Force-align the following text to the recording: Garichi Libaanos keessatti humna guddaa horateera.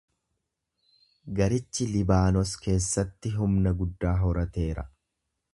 Garichi 1.41 1.87
Libaanos 1.91 2.55
keessatti 2.65 3.35
humna 3.43 3.77
guddaa 3.83 4.19
horateera. 4.27 4.91